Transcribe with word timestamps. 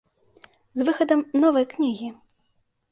З 0.79 0.87
выхадам 0.89 1.19
новай 1.45 1.65
кнігі. 1.77 2.13